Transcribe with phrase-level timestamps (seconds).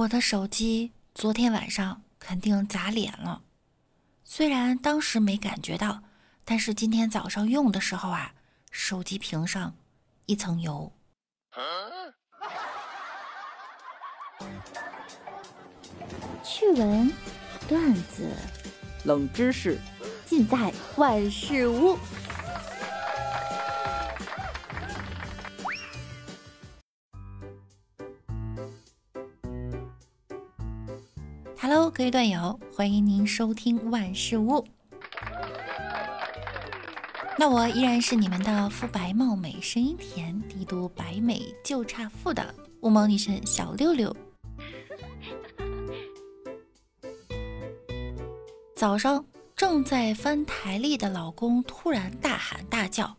[0.00, 3.42] 我的手机昨天晚上肯定砸脸了，
[4.24, 6.02] 虽然当时没感觉到，
[6.42, 8.32] 但是今天早上用的时候啊，
[8.70, 9.74] 手机屏上
[10.24, 10.90] 一层油。
[16.42, 17.12] 趣闻、
[17.68, 18.34] 段子、
[19.04, 19.78] 冷知识，
[20.24, 21.98] 尽在万事屋。
[32.00, 34.66] 各位段友，欢迎您收听万事屋。
[37.36, 44.16] 那我依然是你们的肤白貌美、声音甜、帝都白美就差富的乌毛女神小六六。
[48.74, 49.22] 早上
[49.54, 53.14] 正在翻台历的老公突然大喊大叫：“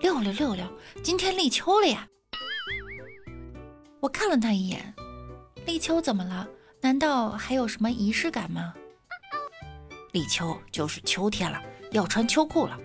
[0.00, 0.64] 六六六六，
[1.02, 2.06] 今天立秋了呀！”
[3.98, 4.94] 我看了他一眼，
[5.66, 6.48] 立秋怎么了？
[6.84, 8.74] 难道还有什么仪式感吗？
[10.12, 11.58] 立秋就是秋天了，
[11.92, 12.78] 要穿秋裤了。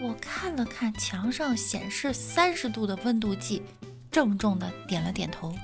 [0.00, 3.62] 我看了看墙上显示三十度的温度计，
[4.10, 5.54] 郑重的点了点头。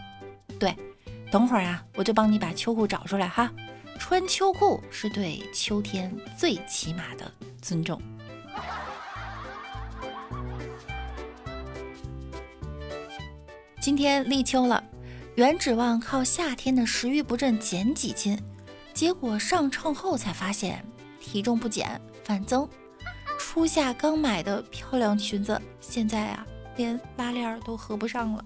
[0.60, 0.76] 对，
[1.28, 3.52] 等会儿啊，我就帮你把秋裤找出来哈。
[3.98, 7.28] 穿秋裤是对秋天最起码的
[7.60, 8.00] 尊重。
[13.80, 14.84] 今天立秋了。
[15.36, 18.40] 原指望靠夏天的食欲不振减几斤，
[18.92, 20.84] 结果上秤后才发现
[21.18, 22.68] 体重不减反增。
[23.36, 28.44] 初夏刚买的漂亮裙子，现在啊连拉链都合不上了。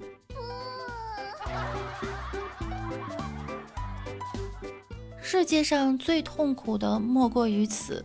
[5.20, 8.02] 世界上最痛苦的莫过于此。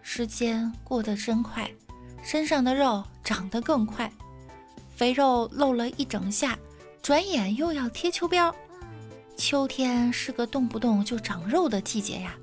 [0.00, 1.70] 时间过得真快，
[2.22, 4.10] 身上的肉长得更快，
[4.96, 6.58] 肥肉露了一整下。
[7.08, 8.54] 转眼又要贴秋膘，
[9.34, 12.36] 秋天是个动不动就长肉的季节呀，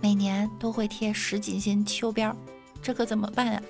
[0.00, 2.34] 每年都会贴十几斤秋膘，
[2.82, 3.62] 这可怎么办呀？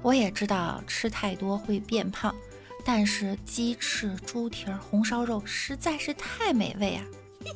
[0.00, 2.34] 我也知道吃太多会变胖，
[2.82, 7.04] 但是鸡翅、猪蹄、红烧肉实在是太美味啊！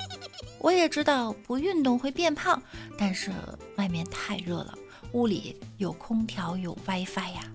[0.61, 2.63] 我也知道不运动会变胖，
[2.99, 3.33] 但是
[3.77, 4.75] 外面太热了，
[5.13, 7.51] 屋里有空调有 WiFi 呀。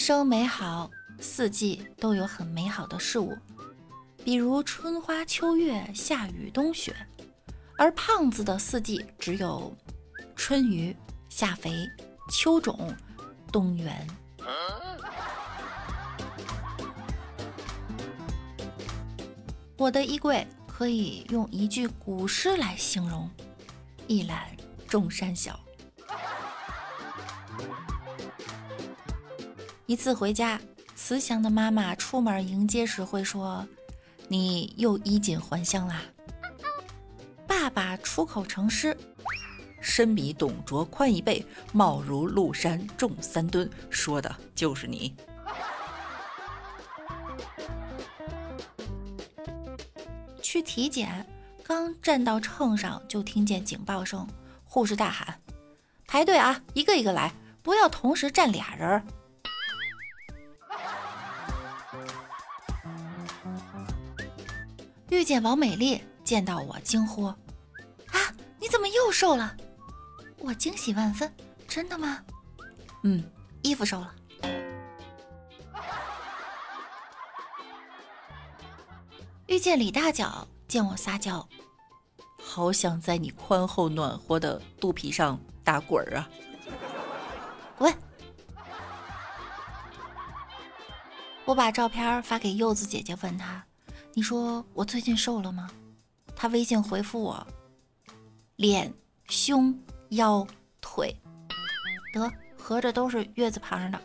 [0.00, 0.90] 生美好，
[1.20, 3.36] 四季都有很美好的事物，
[4.24, 6.96] 比如春花秋月、夏雨冬雪。
[7.76, 9.76] 而胖子的四季只有
[10.34, 10.96] 春雨、
[11.28, 11.86] 夏肥、
[12.32, 12.94] 秋种、
[13.52, 14.06] 冬圆。
[19.76, 23.30] 我的衣柜可以用一句古诗来形容：
[24.06, 24.46] 一览
[24.88, 25.60] 众山小。
[29.90, 30.60] 一次回家，
[30.94, 33.66] 慈祥的妈妈出门迎接时会说
[34.30, 36.00] ：“你又衣锦还乡啦。”
[37.44, 38.96] 爸爸出口成诗
[39.82, 45.12] ：“身比董卓宽一倍，貌如鹿山重三吨。”说的就是你。
[50.40, 51.26] 去体检，
[51.64, 54.24] 刚站到秤上就听见警报声，
[54.62, 55.36] 护士大喊
[56.06, 59.02] ：“排队啊，一个一个来，不要同时站俩人。”
[65.20, 67.26] 遇见王美丽，见到我惊呼
[68.08, 69.54] ：“啊，你怎么又瘦了？”
[70.40, 71.30] 我惊喜万分
[71.68, 72.24] ：“真的吗
[73.04, 73.22] ？”“嗯，
[73.60, 74.14] 衣服瘦了。”
[79.44, 81.46] 遇见李大脚，见我撒娇
[82.42, 86.30] ：“好想在你宽厚暖和的肚皮上打滚儿啊！”
[87.76, 87.94] 滚！
[91.44, 93.66] 我把照片发给柚子姐姐，问她。
[94.12, 95.70] 你说我最近瘦了吗？
[96.34, 97.46] 他微信回复我：
[98.56, 98.92] 脸、
[99.28, 99.78] 胸、
[100.10, 100.46] 腰、
[100.80, 101.14] 腿，
[102.12, 104.00] 得合着都是月字旁的。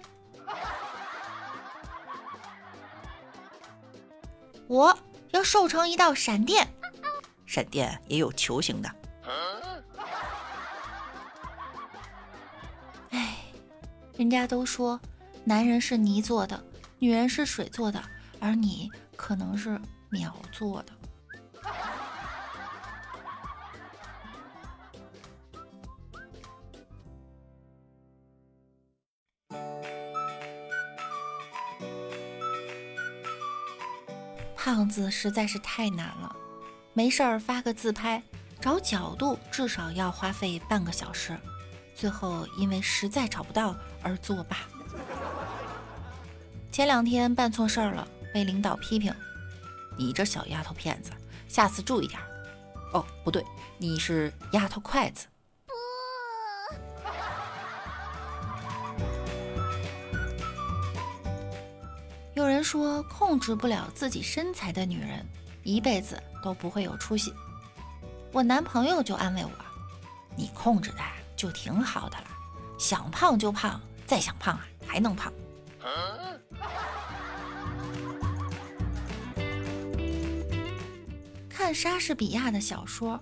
[4.68, 4.98] 我
[5.32, 6.68] 要瘦成一道闪电，
[7.46, 8.96] 闪电也有球形的。
[13.10, 13.38] 哎，
[14.18, 15.00] 人家都说
[15.44, 16.64] 男人是泥做的，
[17.00, 18.04] 女人是水做的，
[18.40, 19.82] 而你可能是。
[20.16, 20.94] 秒做的。
[34.56, 36.36] 胖子实在是太难了，
[36.94, 38.24] 没事儿发个自拍，
[38.60, 41.38] 找角度至少要花费半个小时，
[41.94, 44.58] 最后因为实在找不到而作罢。
[46.72, 49.14] 前两天办错事儿了，被领导批评
[49.98, 51.12] ：“你这小丫头片子，
[51.48, 52.20] 下次注意点。”
[52.94, 53.44] 哦，不对，
[53.78, 55.28] 你是丫头筷子。
[62.34, 65.26] 有人说，控制不了自己身材的女人，
[65.64, 67.34] 一辈子都不会有出息。
[68.32, 69.52] 我男朋友就安慰我
[70.38, 71.00] ：“你控制的
[71.36, 72.28] 就挺好的了，
[72.78, 75.34] 想胖就胖，再想胖啊还能胖。”
[81.66, 83.20] 看莎士比亚的小说，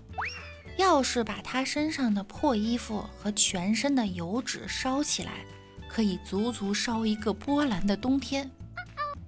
[0.75, 5.45] 要是把他身上的破衣服和全身的油脂烧起来，
[5.88, 8.51] 可以足足烧一个波兰的冬天。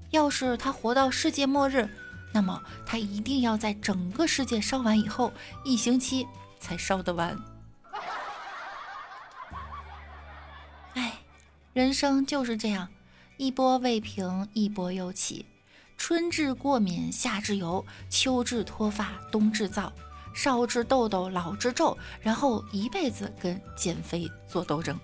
[0.10, 1.88] 要是他活到世界末日，
[2.34, 5.32] 那么他一定要在整个世界烧完以后
[5.64, 6.28] 一星期
[6.60, 7.40] 才烧得完。
[10.96, 11.14] 哎，
[11.72, 12.90] 人生就是这样，
[13.38, 15.46] 一波未平，一波又起。
[15.97, 19.92] 春治过敏，夏治油，秋治脱发，冬治燥，
[20.33, 25.00] 少治痘痘，老治皱，然后一辈子跟减肥做斗争。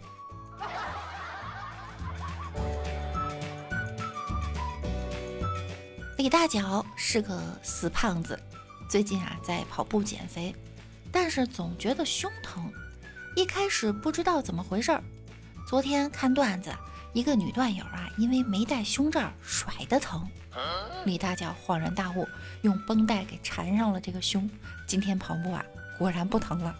[6.17, 8.39] 李大脚是个死胖子，
[8.87, 10.55] 最近啊在跑步减肥，
[11.11, 12.71] 但是总觉得胸疼。
[13.35, 15.01] 一开始不知道怎么回事儿，
[15.65, 16.71] 昨天看段子，
[17.13, 20.25] 一个女段友啊因为没戴胸罩甩的疼，
[21.05, 22.27] 李大脚恍然大悟，
[22.61, 24.49] 用绷带给缠上了这个胸。
[24.87, 25.63] 今天跑步啊
[25.97, 26.75] 果然不疼了。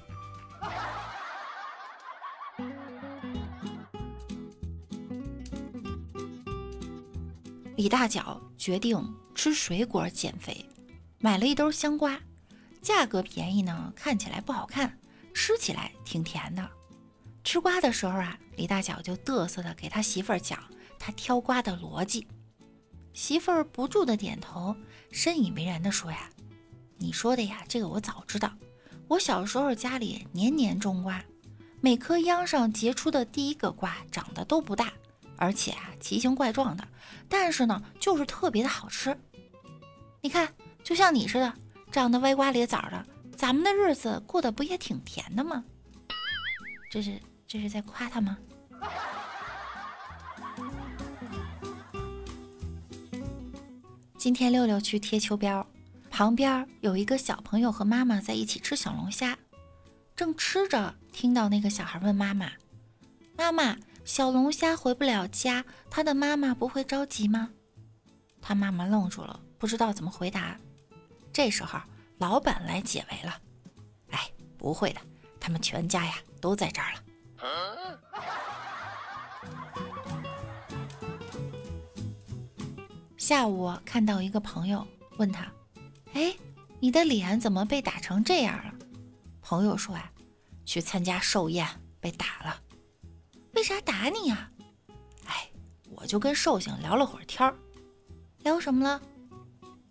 [7.76, 10.66] 李大脚决定吃水果减肥，
[11.18, 12.18] 买了一兜香瓜，
[12.82, 14.98] 价格便宜呢，看起来不好看，
[15.34, 16.70] 吃起来挺甜的。
[17.44, 20.60] 吃瓜的时候啊，李大脚就嘚瑟的给他媳妇儿讲
[21.00, 22.28] 他挑瓜的逻辑，
[23.14, 24.76] 媳妇儿不住的点头，
[25.12, 26.30] 深以为然的说呀
[26.98, 28.52] ：“你说的呀，这个我早知道。
[29.08, 31.24] 我小时候家里年年种瓜，
[31.82, 34.94] 每棵秧上结出的第一个瓜长得都不大。”
[35.36, 36.88] 而且啊，奇形怪状的，
[37.28, 39.18] 但是呢，就是特别的好吃。
[40.22, 40.54] 你看，
[40.84, 41.52] 就像你似的，
[41.92, 43.04] 长得歪瓜裂枣的，
[43.36, 45.64] 咱们的日子过得不也挺甜的吗？
[46.92, 47.20] 这是
[47.52, 48.38] 这是在夸他吗？
[54.18, 55.66] 今天六六去贴秋膘，
[56.10, 59.38] 旁边有一个小朋友和妈妈在一起吃小龙虾，
[60.16, 62.50] 正吃着，听到那个小孩问妈妈
[63.36, 63.76] ：“妈妈。”
[64.06, 67.50] 小龙虾回不了家，他的妈妈不会着急吗？
[68.42, 70.58] 他妈妈愣住了，不知道怎么回答。
[71.34, 71.82] 这时候，
[72.18, 73.42] 老板来解围了
[74.12, 75.02] ：“哎，不会的，
[75.38, 77.04] 他们全家呀都在这儿了。”
[83.18, 84.86] 下午看到一个朋友
[85.18, 85.48] 问他
[86.14, 86.36] ：“哎，
[86.80, 88.74] 你的脸怎么被打成这样了？”
[89.42, 90.12] 朋友说：“啊，
[90.66, 91.66] 去参加寿宴
[92.00, 92.62] 被打了。”
[93.56, 94.52] 为啥打你呀？
[95.26, 95.50] 哎，
[95.90, 97.56] 我就跟寿星聊了会儿天儿，
[98.40, 99.02] 聊什么了？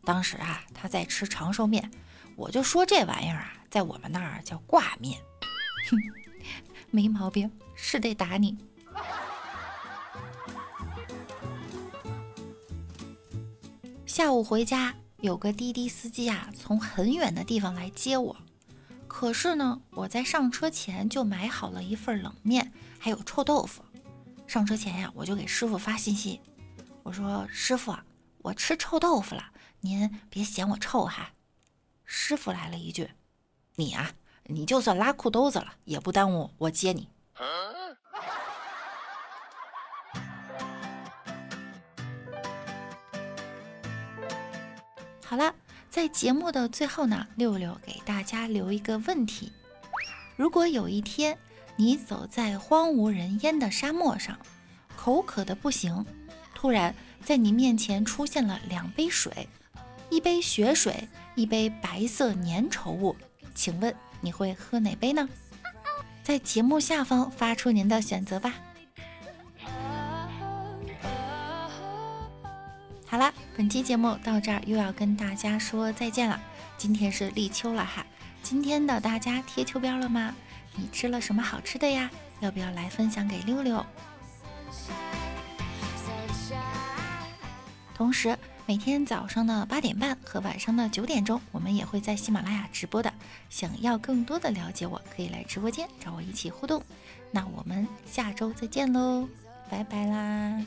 [0.05, 1.91] 当时啊，他在吃长寿面，
[2.37, 5.21] 我就说这玩意儿啊，在我们那儿叫挂面。
[5.89, 5.97] 哼，
[6.91, 8.59] 没毛病，是得打你。
[14.07, 18.37] 下午回家，有个滴滴司机啊，从很远的地方来接我。
[19.07, 23.83] 可是呢，我在上车前就买好了一份冷面，还有臭豆腐。
[24.47, 26.41] 上车前呀，我就给师傅发信息，
[27.03, 27.97] 我说：“师傅，
[28.39, 31.33] 我吃臭豆腐了，您别嫌我臭哈。”
[32.05, 33.09] 师傅来了一句
[33.77, 34.11] ：“你啊，
[34.51, 37.09] 你就算拉裤兜子了，也不耽误我接你。”
[45.25, 45.55] 好了。
[45.91, 49.51] 在节目的最后呢，六六给大家留一个问题：
[50.37, 51.37] 如果有一天
[51.75, 54.39] 你走在荒无人烟的沙漠上，
[54.97, 56.07] 口渴的不行，
[56.55, 59.49] 突然在你面前出现了两杯水，
[60.11, 63.17] 一杯雪水，一杯白色粘稠物，
[63.53, 65.29] 请问你会喝哪杯呢？
[66.23, 68.55] 在节目下方发出您的选择吧。
[73.07, 76.41] 好了，本期节目到这儿又要跟大家说再见了。
[76.79, 78.07] 今天是立秋了哈，
[78.43, 80.35] 今天的大家贴秋膘了吗？
[80.77, 82.09] 你吃了什么好吃的呀？
[82.39, 83.85] 要不要来分享给六六？
[87.95, 88.39] 同时，
[88.71, 93.13] 每天早上的八点半和晚上的九点钟我们也会在喜马拉雅直播的。
[93.49, 96.81] 想要更多的了解我可以来直播间找我一起互动。
[97.33, 99.29] 那我们下周再见喽
[99.69, 100.65] 拜拜啦。